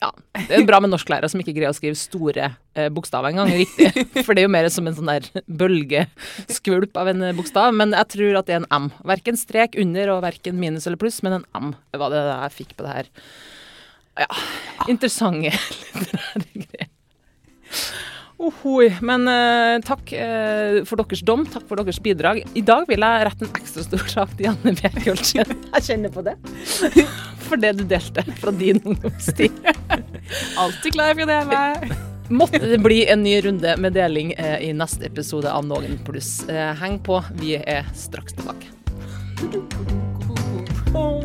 [0.02, 0.10] Ja,
[0.50, 3.92] det er bra med norsklærere som ikke greier å skrive store uh, bokstaver engang riktig.
[4.26, 5.30] For det er jo mer som en sånn der
[5.62, 7.70] bølgeskvulp av en bokstav.
[7.78, 8.90] Men jeg tror at det er en M.
[9.14, 12.76] Verken strek under og verken minus eller pluss, men en M var det jeg fikk
[12.80, 13.14] på det her.
[14.26, 14.30] Ja,
[14.92, 15.54] interessante
[16.02, 16.83] litterære greier.
[18.44, 18.90] Ohoi.
[19.06, 22.42] Men uh, takk uh, for deres dom, takk for deres bidrag.
[22.58, 25.34] I dag vil jeg rette en ekstra stor sak til Janne Bjerkholt.
[25.74, 26.36] Jeg kjenner på det.
[27.44, 29.52] For det du delte fra din ungdomstid.
[30.62, 31.98] Alltid klar for det.
[32.32, 36.32] Måtte det bli en ny runde med deling uh, i neste episode av Noen pluss.
[36.80, 38.72] heng på, vi er straks tilbake.
[40.96, 41.24] oh.